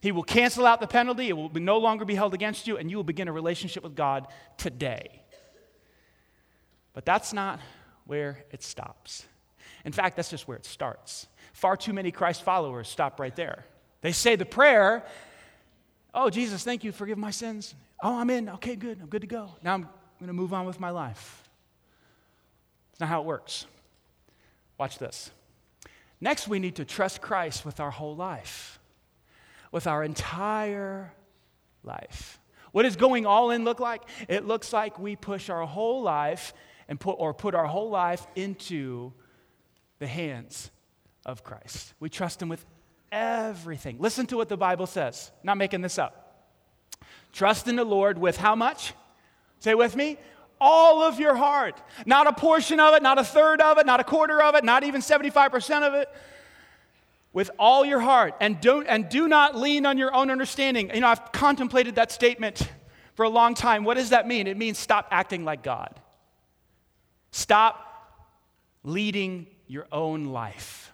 [0.00, 2.90] He will cancel out the penalty, it will no longer be held against you, and
[2.90, 5.20] you will begin a relationship with God today.
[6.94, 7.60] But that's not
[8.06, 9.26] where it stops.
[9.86, 11.28] In fact, that's just where it starts.
[11.52, 13.64] Far too many Christ followers stop right there.
[14.02, 15.06] They say the prayer,
[16.12, 17.74] Oh, Jesus, thank you, forgive my sins.
[18.02, 18.48] Oh, I'm in.
[18.48, 18.98] Okay, good.
[19.00, 19.50] I'm good to go.
[19.62, 19.82] Now I'm
[20.18, 21.48] going to move on with my life.
[22.90, 23.66] It's not how it works.
[24.78, 25.30] Watch this.
[26.20, 28.78] Next, we need to trust Christ with our whole life,
[29.70, 31.12] with our entire
[31.84, 32.40] life.
[32.72, 34.02] What does going all in look like?
[34.26, 36.54] It looks like we push our whole life
[36.88, 39.12] and put or put our whole life into
[39.98, 40.70] the hands
[41.24, 41.94] of Christ.
[42.00, 42.64] We trust Him with
[43.10, 43.98] everything.
[43.98, 45.30] Listen to what the Bible says.
[45.42, 46.22] Not making this up.
[47.32, 48.94] Trust in the Lord with how much?
[49.60, 50.18] Say with me.
[50.60, 51.82] All of your heart.
[52.06, 54.64] Not a portion of it, not a third of it, not a quarter of it,
[54.64, 56.08] not even 75% of it.
[57.32, 58.34] With all your heart.
[58.40, 60.90] And, don't, and do not lean on your own understanding.
[60.94, 62.66] You know, I've contemplated that statement
[63.14, 63.84] for a long time.
[63.84, 64.46] What does that mean?
[64.46, 66.00] It means stop acting like God.
[67.32, 67.82] Stop
[68.82, 70.85] leading your own life.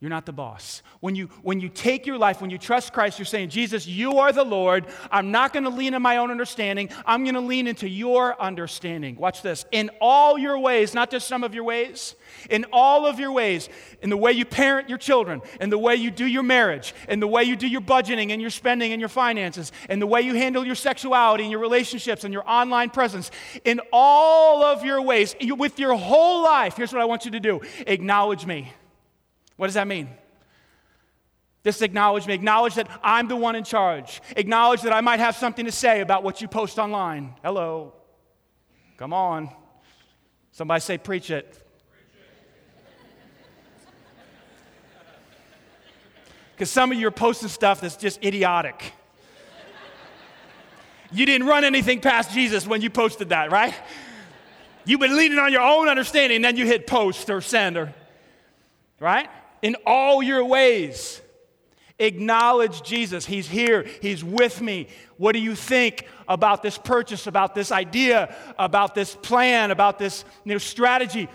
[0.00, 0.82] You're not the boss.
[1.00, 4.18] When you, when you take your life, when you trust Christ, you're saying, Jesus, you
[4.18, 4.86] are the Lord.
[5.10, 6.90] I'm not going to lean on my own understanding.
[7.04, 9.16] I'm going to lean into your understanding.
[9.16, 9.64] Watch this.
[9.72, 12.14] In all your ways, not just some of your ways,
[12.48, 13.68] in all of your ways,
[14.00, 17.18] in the way you parent your children, in the way you do your marriage, in
[17.18, 20.22] the way you do your budgeting and your spending and your finances, in the way
[20.22, 23.32] you handle your sexuality and your relationships and your online presence,
[23.64, 27.40] in all of your ways, with your whole life, here's what I want you to
[27.40, 28.72] do acknowledge me.
[29.58, 30.08] What does that mean?
[31.64, 32.32] Just acknowledge me.
[32.32, 34.22] Acknowledge that I'm the one in charge.
[34.36, 37.34] Acknowledge that I might have something to say about what you post online.
[37.44, 37.92] Hello.
[38.96, 39.50] Come on.
[40.52, 41.62] Somebody say, preach it.
[46.54, 48.92] Because some of you are posting stuff that's just idiotic.
[51.10, 53.74] You didn't run anything past Jesus when you posted that, right?
[54.84, 57.92] You've been leaning on your own understanding, and then you hit post or send or,
[59.00, 59.28] right?
[59.62, 61.20] In all your ways,
[61.98, 63.26] acknowledge Jesus.
[63.26, 64.88] He's here, He's with me.
[65.16, 70.24] What do you think about this purchase, about this idea, about this plan, about this
[70.44, 71.28] know, strategy?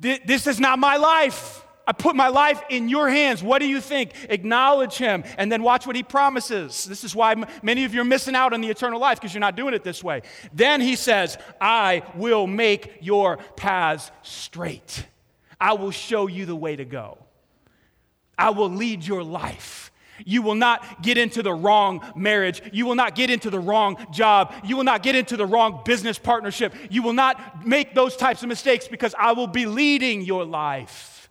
[0.00, 1.64] This is not my life.
[1.86, 3.42] I put my life in your hands.
[3.42, 4.12] What do you think?
[4.28, 6.84] Acknowledge him and then watch what he promises.
[6.84, 9.40] This is why many of you are missing out on the eternal life because you're
[9.40, 10.22] not doing it this way.
[10.52, 15.04] Then he says, I will make your paths straight.
[15.60, 17.18] I will show you the way to go.
[18.40, 19.92] I will lead your life.
[20.24, 22.62] You will not get into the wrong marriage.
[22.72, 24.54] You will not get into the wrong job.
[24.64, 26.74] You will not get into the wrong business partnership.
[26.90, 31.30] You will not make those types of mistakes because I will be leading your life.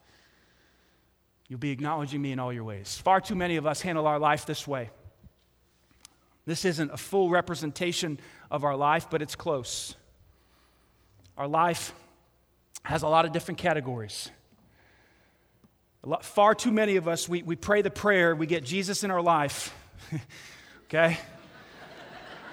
[1.48, 2.98] You'll be acknowledging me in all your ways.
[3.04, 4.92] Far too many of us handle our life this way.
[6.46, 8.20] This isn't a full representation
[8.50, 9.96] of our life, but it's close.
[11.38, 11.94] Our life
[12.84, 14.30] has a lot of different categories.
[16.06, 19.12] Lot, far too many of us, we, we pray the prayer, we get Jesus in
[19.12, 19.76] our life.
[20.86, 21.18] okay?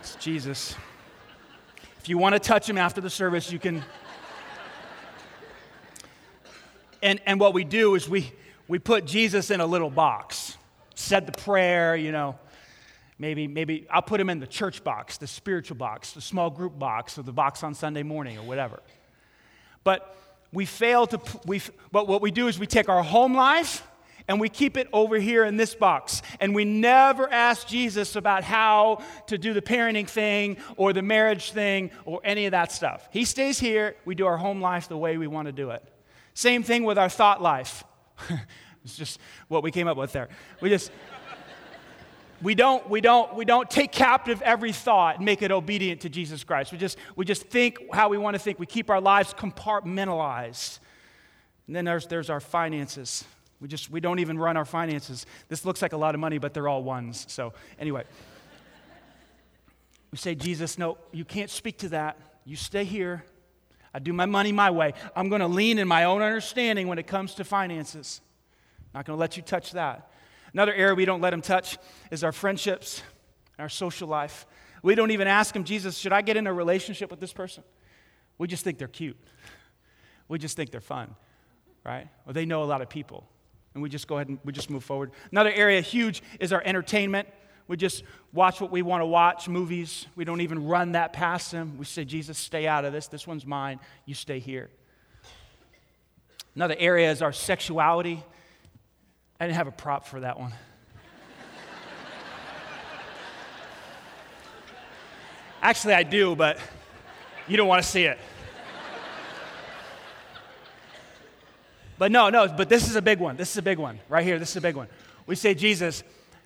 [0.00, 0.74] It's Jesus.
[2.00, 3.84] If you want to touch him after the service, you can.
[7.00, 8.32] And, and what we do is we,
[8.66, 10.56] we put Jesus in a little box,
[10.96, 12.36] said the prayer, you know.
[13.16, 16.78] Maybe, maybe I'll put him in the church box, the spiritual box, the small group
[16.78, 18.82] box, or the box on Sunday morning, or whatever.
[19.84, 20.16] But
[20.56, 21.60] we fail to, we,
[21.92, 23.86] but what we do is we take our home life
[24.26, 26.22] and we keep it over here in this box.
[26.40, 31.52] And we never ask Jesus about how to do the parenting thing or the marriage
[31.52, 33.06] thing or any of that stuff.
[33.12, 33.96] He stays here.
[34.06, 35.84] We do our home life the way we want to do it.
[36.32, 37.84] Same thing with our thought life.
[38.82, 40.30] it's just what we came up with there.
[40.62, 40.90] We just
[42.42, 46.08] we don't we don't we don't take captive every thought and make it obedient to
[46.08, 46.72] jesus christ.
[46.72, 48.58] We just we just think how we want to think.
[48.58, 50.78] We keep our lives compartmentalized.
[51.66, 53.24] And then there's there's our finances.
[53.60, 55.26] We just we don't even run our finances.
[55.48, 57.24] This looks like a lot of money but they're all ones.
[57.28, 58.04] So anyway.
[60.12, 62.18] We say jesus no you can't speak to that.
[62.44, 63.24] You stay here.
[63.92, 64.92] I do my money my way.
[65.16, 68.20] I'm going to lean in my own understanding when it comes to finances.
[68.94, 70.10] Not going to let you touch that.
[70.56, 71.76] Another area we don't let him touch
[72.10, 73.02] is our friendships
[73.58, 74.46] our social life.
[74.82, 77.62] We don't even ask him, Jesus, should I get in a relationship with this person?
[78.38, 79.18] We just think they're cute.
[80.28, 81.14] We just think they're fun,
[81.84, 82.08] right?
[82.26, 83.26] Or they know a lot of people.
[83.74, 85.10] And we just go ahead and we just move forward.
[85.30, 87.28] Another area huge is our entertainment.
[87.68, 90.06] We just watch what we want to watch, movies.
[90.16, 91.76] We don't even run that past them.
[91.76, 93.08] We say, Jesus, stay out of this.
[93.08, 93.78] This one's mine.
[94.06, 94.70] You stay here.
[96.54, 98.22] Another area is our sexuality.
[99.38, 100.52] I didn't have a prop for that one.
[105.60, 106.58] Actually, I do, but
[107.48, 108.18] you don't want to see it.
[111.98, 113.36] But no, no, but this is a big one.
[113.36, 113.98] This is a big one.
[114.08, 114.88] Right here, this is a big one.
[115.26, 116.02] We say, Jesus,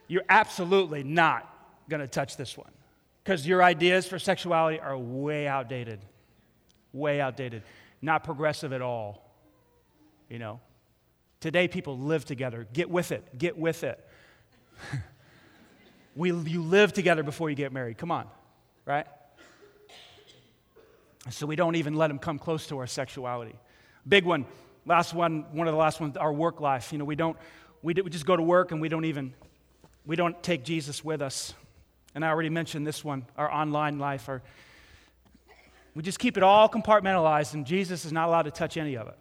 [0.09, 1.47] you're absolutely not
[1.89, 2.71] going to touch this one
[3.25, 6.01] because your ideas for sexuality are way outdated.
[6.93, 7.63] Way outdated.
[8.01, 9.23] Not progressive at all.
[10.29, 10.61] You know,
[11.41, 12.67] today people live together.
[12.73, 13.39] Get with it.
[13.39, 14.07] Get with it.
[16.17, 17.99] we, you live together before you get married.
[17.99, 18.27] Come on,
[18.85, 19.07] right?
[21.31, 23.55] So we don't even let them come close to our sexuality.
[24.09, 24.47] Big one,
[24.87, 26.93] last one, one of the last ones, our work life.
[26.93, 27.37] You know, we don't,
[27.83, 29.35] we, we just go to work and we don't even
[30.07, 31.55] we don't take Jesus with us.
[32.15, 34.29] And I already mentioned this one our online life.
[34.29, 34.43] Our,
[35.95, 39.09] we just keep it all compartmentalized, and Jesus is not allowed to touch any of
[39.09, 39.19] it.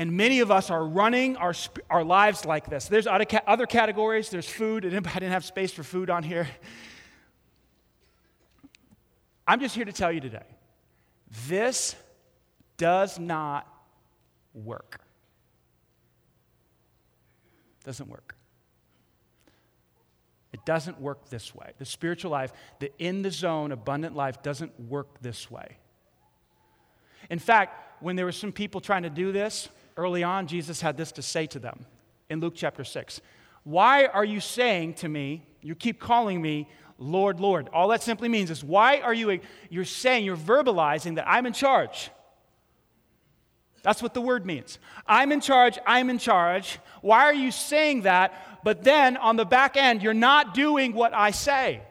[0.00, 1.52] And many of us are running our,
[1.90, 2.88] our lives like this.
[2.88, 4.30] There's other, categories.
[4.30, 4.86] There's food.
[4.86, 6.48] I didn't have space for food on here.
[9.46, 10.46] I'm just here to tell you today
[11.46, 11.94] this
[12.78, 13.68] does not
[14.54, 15.02] work.
[17.84, 18.36] Doesn't work.
[20.54, 21.72] It doesn't work this way.
[21.76, 25.76] The spiritual life, the in the zone, abundant life, doesn't work this way.
[27.28, 30.96] In fact, when there were some people trying to do this early on, Jesus had
[30.96, 31.86] this to say to them
[32.28, 33.20] in Luke chapter 6.
[33.64, 37.68] Why are you saying to me, you keep calling me Lord, Lord?
[37.72, 41.52] All that simply means is why are you, you're saying, you're verbalizing that I'm in
[41.52, 42.10] charge.
[43.82, 44.78] That's what the word means.
[45.06, 46.78] I'm in charge, I'm in charge.
[47.00, 51.14] Why are you saying that but then on the back end, you're not doing what
[51.14, 51.82] I say.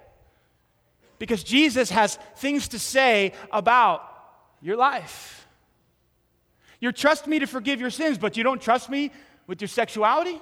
[1.17, 4.03] Because Jesus has things to say about
[4.61, 5.38] your life.
[6.79, 9.11] You trust me to forgive your sins, but you don't trust me
[9.47, 10.41] with your sexuality?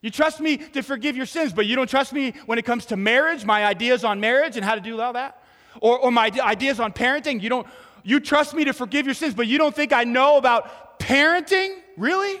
[0.00, 2.86] You trust me to forgive your sins, but you don't trust me when it comes
[2.86, 5.42] to marriage, my ideas on marriage and how to do all that?
[5.80, 7.40] Or, or my ideas on parenting?
[7.40, 7.66] You don't
[8.04, 11.74] you trust me to forgive your sins, but you don't think I know about parenting?
[11.96, 12.40] Really?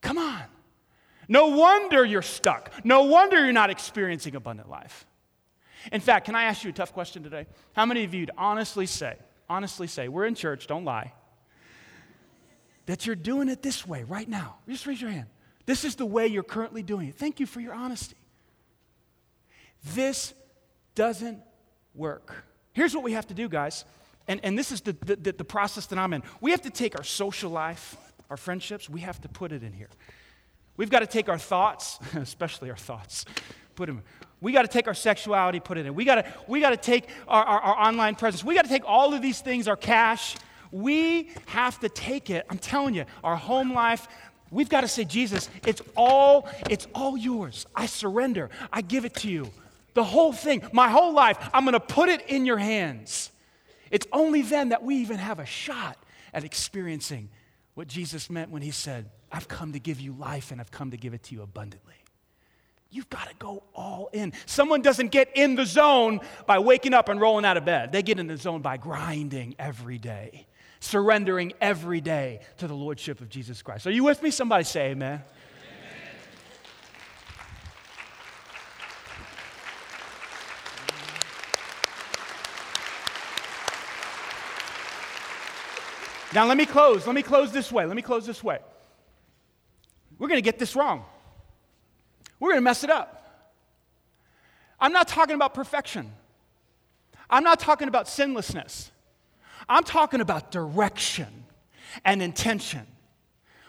[0.00, 0.42] Come on.
[1.28, 2.72] No wonder you're stuck.
[2.84, 5.04] No wonder you're not experiencing abundant life.
[5.90, 7.46] In fact, can I ask you a tough question today?
[7.72, 9.16] How many of you'd honestly say,
[9.48, 11.12] honestly say, we're in church, don't lie,
[12.86, 14.56] that you're doing it this way right now?
[14.68, 15.26] Just raise your hand.
[15.66, 17.16] This is the way you're currently doing it.
[17.16, 18.16] Thank you for your honesty.
[19.94, 20.32] This
[20.94, 21.40] doesn't
[21.94, 22.44] work.
[22.72, 23.84] Here's what we have to do, guys.
[24.28, 26.22] And, and this is the, the, the process that I'm in.
[26.40, 27.96] We have to take our social life,
[28.30, 29.90] our friendships, we have to put it in here.
[30.76, 33.24] We've got to take our thoughts, especially our thoughts,
[33.74, 34.02] put them.
[34.40, 35.94] We got to take our sexuality, put it in.
[35.94, 38.44] We got to, we got to take our, our, our online presence.
[38.44, 40.36] We got to take all of these things, our cash.
[40.70, 42.44] We have to take it.
[42.50, 44.08] I'm telling you, our home life,
[44.50, 47.66] We've got to say, Jesus, it's all, it's all yours.
[47.74, 48.50] I surrender.
[48.72, 49.50] I give it to you.
[49.94, 53.32] The whole thing, my whole life, I'm going to put it in your hands.
[53.90, 55.96] It's only then that we even have a shot
[56.32, 57.30] at experiencing
[57.74, 60.90] what Jesus meant when he said, I've come to give you life and I've come
[60.92, 61.94] to give it to you abundantly.
[62.96, 64.32] You've got to go all in.
[64.46, 67.92] Someone doesn't get in the zone by waking up and rolling out of bed.
[67.92, 70.46] They get in the zone by grinding every day
[70.78, 73.86] surrendering every day to the Lordship of Jesus Christ.
[73.86, 74.30] Are you with me?
[74.30, 75.22] Somebody say amen.
[86.32, 87.06] Now, let me close.
[87.06, 87.84] Let me close this way.
[87.86, 88.58] Let me close this way.
[90.18, 91.04] We're going to get this wrong.
[92.38, 93.12] We're going to mess it up.
[94.78, 96.12] I'm not talking about perfection.
[97.30, 98.90] I'm not talking about sinlessness.
[99.68, 101.44] I'm talking about direction
[102.04, 102.86] and intention.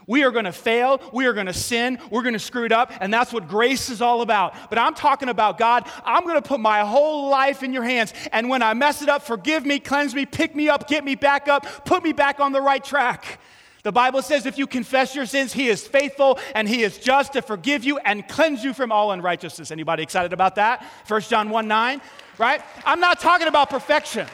[0.05, 1.01] We are going to fail.
[1.11, 1.99] We are going to sin.
[2.09, 2.93] We're going to screw it up.
[3.01, 4.55] And that's what grace is all about.
[4.69, 8.13] But I'm talking about God, I'm going to put my whole life in your hands.
[8.31, 11.15] And when I mess it up, forgive me, cleanse me, pick me up, get me
[11.15, 13.39] back up, put me back on the right track.
[13.83, 17.33] The Bible says if you confess your sins, he is faithful and he is just
[17.33, 19.71] to forgive you and cleanse you from all unrighteousness.
[19.71, 20.85] Anybody excited about that?
[21.07, 22.01] 1 John 1 9,
[22.37, 22.61] right?
[22.85, 24.27] I'm not talking about perfection.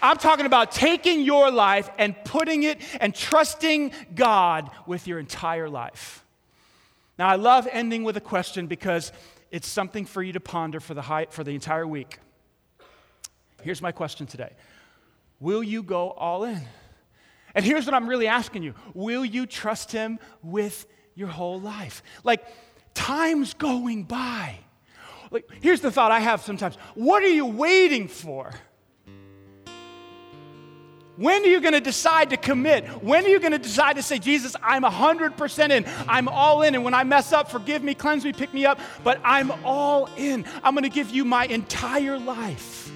[0.00, 5.68] I'm talking about taking your life and putting it and trusting God with your entire
[5.68, 6.24] life.
[7.18, 9.12] Now, I love ending with a question because
[9.50, 12.18] it's something for you to ponder for the, high, for the entire week.
[13.62, 14.52] Here's my question today
[15.40, 16.62] Will you go all in?
[17.54, 22.02] And here's what I'm really asking you Will you trust Him with your whole life?
[22.24, 22.44] Like,
[22.94, 24.58] time's going by.
[25.30, 28.52] Like, here's the thought I have sometimes What are you waiting for?
[31.18, 32.84] When are you going to decide to commit?
[33.02, 35.84] When are you going to decide to say, Jesus, I'm 100% in.
[36.06, 36.76] I'm all in.
[36.76, 38.78] And when I mess up, forgive me, cleanse me, pick me up.
[39.02, 40.44] But I'm all in.
[40.62, 42.92] I'm going to give you my entire life.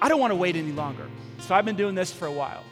[0.00, 1.06] I don't want to wait any longer.
[1.46, 2.64] So I've been doing this for a while.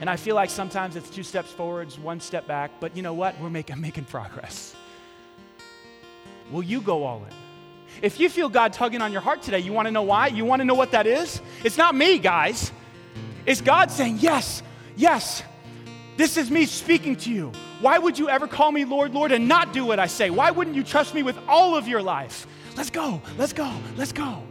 [0.00, 2.70] And I feel like sometimes it's two steps forwards, one step back.
[2.78, 3.38] But you know what?
[3.40, 4.76] We're making, making progress.
[6.52, 7.34] Will you go all in?
[8.00, 10.28] If you feel God tugging on your heart today, you want to know why?
[10.28, 11.40] You want to know what that is?
[11.64, 12.70] It's not me, guys.
[13.44, 14.62] It's God saying, Yes,
[14.94, 15.42] yes,
[16.16, 17.50] this is me speaking to you.
[17.80, 20.30] Why would you ever call me Lord, Lord, and not do what I say?
[20.30, 22.46] Why wouldn't you trust me with all of your life?
[22.76, 24.44] Let's go, let's go, let's go.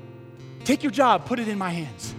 [0.65, 2.15] Take your job, put it in my hands.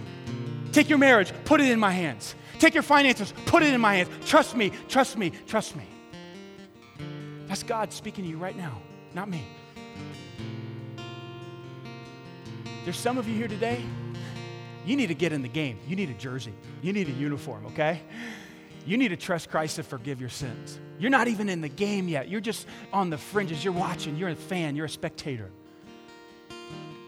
[0.71, 2.35] Take your marriage, put it in my hands.
[2.59, 4.09] Take your finances, put it in my hands.
[4.25, 5.83] Trust me, trust me, trust me.
[7.47, 8.81] That's God speaking to you right now,
[9.13, 9.45] not me.
[12.83, 13.83] There's some of you here today,
[14.85, 15.79] you need to get in the game.
[15.87, 18.01] You need a jersey, you need a uniform, okay?
[18.85, 20.79] You need to trust Christ to forgive your sins.
[20.97, 22.29] You're not even in the game yet.
[22.29, 23.63] You're just on the fringes.
[23.63, 24.15] You're watching.
[24.15, 24.75] You're a fan.
[24.75, 25.51] You're a spectator.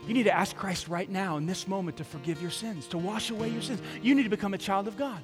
[0.07, 2.97] You need to ask Christ right now in this moment to forgive your sins, to
[2.97, 3.81] wash away your sins.
[4.01, 5.21] You need to become a child of God.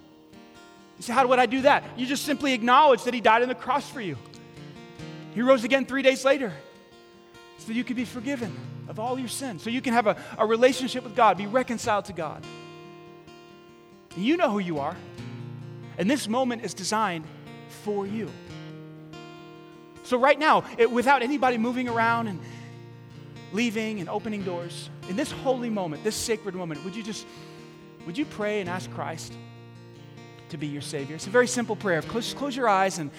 [0.98, 1.84] You say, How would I do that?
[1.98, 4.18] You just simply acknowledge that He died on the cross for you.
[5.34, 6.54] He rose again three days later
[7.58, 8.56] so you could be forgiven
[8.88, 12.06] of all your sins, so you can have a, a relationship with God, be reconciled
[12.06, 12.44] to God.
[14.18, 14.98] You know who you are.
[15.98, 17.26] And this moment is designed
[17.84, 18.30] for you.
[20.04, 22.40] So, right now, it, without anybody moving around and
[23.52, 27.26] leaving and opening doors, in this holy moment, this sacred moment, would you just,
[28.06, 29.34] would you pray and ask Christ?
[30.50, 31.16] to be your Savior.
[31.16, 32.02] It's a very simple prayer.
[32.02, 33.12] Close, close your eyes and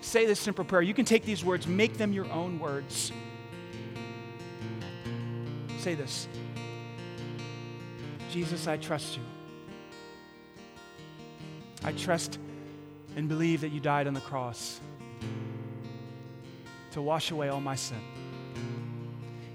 [0.00, 0.82] say this simple prayer.
[0.82, 3.12] You can take these words, make them your own words.
[5.78, 6.28] Say this
[8.30, 9.22] Jesus, I trust you.
[11.82, 12.38] I trust
[13.16, 14.80] and believe that you died on the cross
[16.92, 18.00] to wash away all my sin.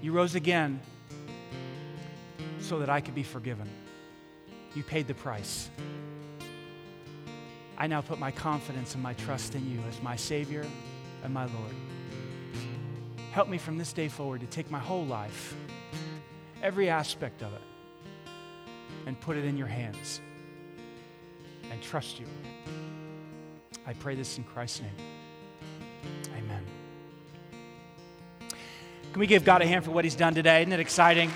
[0.02, 0.80] You rose again
[2.60, 3.68] so that I could be forgiven.
[4.74, 5.70] You paid the price.
[7.78, 10.64] I now put my confidence and my trust in you as my Savior
[11.22, 11.74] and my Lord.
[13.32, 15.54] Help me from this day forward to take my whole life,
[16.62, 17.60] every aspect of it,
[19.06, 20.20] and put it in your hands
[21.70, 22.26] and trust you.
[23.86, 25.15] I pray this in Christ's name.
[29.16, 30.60] Can we give God a hand for what He's done today?
[30.60, 31.30] Isn't it exciting?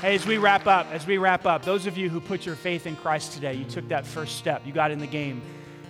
[0.00, 2.56] Hey, as we wrap up, as we wrap up, those of you who put your
[2.56, 5.40] faith in Christ today, you took that first step, you got in the game,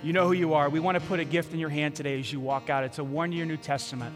[0.03, 0.69] you know who you are.
[0.69, 2.83] We want to put a gift in your hand today as you walk out.
[2.83, 4.13] It's a one year New Testament.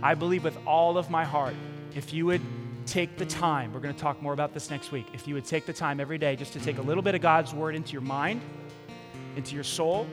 [0.00, 1.56] I believe with all of my heart,
[1.96, 2.42] if you would
[2.86, 5.46] take the time, we're going to talk more about this next week, if you would
[5.46, 7.92] take the time every day just to take a little bit of God's word into
[7.92, 8.40] your mind,
[9.34, 10.06] into your soul,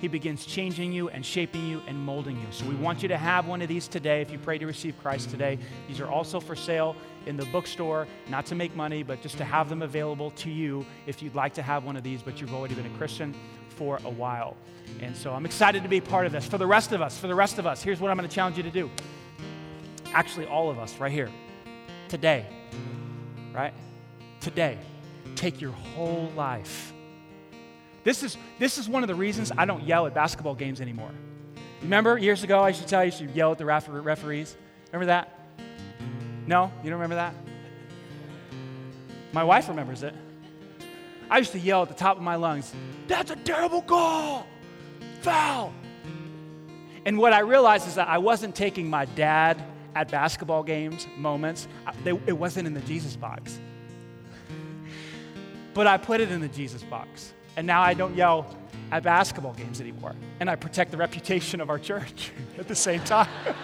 [0.00, 2.46] he begins changing you and shaping you and molding you.
[2.50, 4.98] So we want you to have one of these today if you pray to receive
[5.00, 5.58] Christ today.
[5.88, 6.96] These are also for sale
[7.26, 10.86] in the bookstore, not to make money, but just to have them available to you
[11.06, 13.34] if you'd like to have one of these, but you've already been a Christian
[13.70, 14.56] for a while.
[15.00, 16.46] And so I'm excited to be part of this.
[16.46, 18.34] For the rest of us, for the rest of us, here's what I'm going to
[18.34, 18.90] challenge you to do.
[20.12, 21.30] Actually, all of us right here,
[22.08, 22.46] today,
[23.52, 23.74] right?
[24.40, 24.78] Today,
[25.34, 26.92] take your whole life
[28.08, 31.10] this is, this is one of the reasons I don't yell at basketball games anymore.
[31.82, 34.56] Remember years ago, I used to tell you, you should yell at the referees?
[34.86, 35.38] Remember that?
[36.46, 36.72] No?
[36.82, 37.34] You don't remember that?
[39.32, 40.14] My wife remembers it.
[41.28, 42.72] I used to yell at the top of my lungs,
[43.08, 44.46] That's a terrible goal!
[45.20, 45.74] Foul!
[47.04, 49.62] And what I realized is that I wasn't taking my dad
[49.94, 51.68] at basketball games moments,
[52.06, 53.60] it wasn't in the Jesus box.
[55.74, 57.34] But I put it in the Jesus box.
[57.58, 58.46] And now I don't yell
[58.92, 60.14] at basketball games anymore.
[60.38, 63.26] And I protect the reputation of our church at the same time.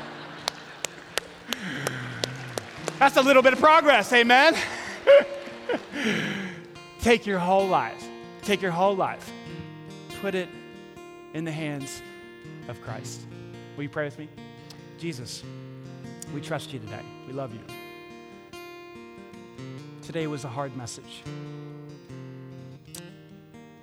[2.98, 4.56] That's a little bit of progress, amen?
[7.02, 8.04] Take your whole life.
[8.42, 9.30] Take your whole life.
[10.20, 10.48] Put it
[11.32, 12.02] in the hands
[12.66, 13.20] of Christ.
[13.76, 14.28] Will you pray with me?
[14.98, 15.44] Jesus,
[16.34, 17.02] we trust you today.
[17.28, 17.60] We love you.
[20.02, 21.22] Today was a hard message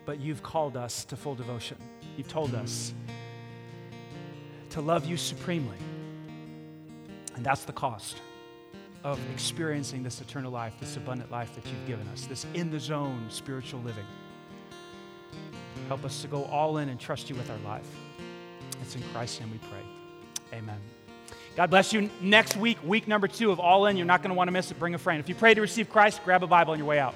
[0.06, 1.78] but you've called us to full devotion.
[2.18, 2.94] You've told us
[4.72, 5.78] to love you supremely.
[7.36, 8.18] And that's the cost
[9.04, 12.80] of experiencing this eternal life, this abundant life that you've given us, this in the
[12.80, 14.06] zone spiritual living.
[15.88, 17.88] Help us to go all in and trust you with our life.
[18.82, 20.58] It's in Christ's name we pray.
[20.58, 20.80] Amen.
[21.56, 22.10] God bless you.
[22.22, 24.72] Next week, week number two of All In, you're not going to want to miss
[24.72, 24.80] it.
[24.80, 25.20] Bring a friend.
[25.20, 27.14] If you pray to receive Christ, grab a Bible on your way out.